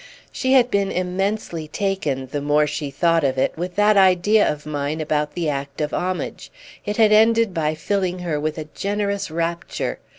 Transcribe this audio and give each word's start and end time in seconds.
She 0.31 0.53
had 0.53 0.71
been 0.71 0.91
immensely 0.91 1.67
taken, 1.67 2.25
the 2.31 2.41
more 2.41 2.65
she 2.65 2.89
thought 2.89 3.23
of 3.23 3.37
it, 3.37 3.55
with 3.55 3.75
that 3.75 3.97
idea 3.97 4.51
of 4.51 4.65
mine 4.65 4.99
about 4.99 5.35
the 5.35 5.47
act 5.47 5.79
of 5.79 5.93
homage: 5.93 6.51
it 6.87 6.97
had 6.97 7.11
ended 7.11 7.53
by 7.53 7.75
filling 7.75 8.17
her 8.17 8.39
with 8.39 8.57
a 8.57 8.65
generous 8.73 9.29
rapture. 9.29 9.99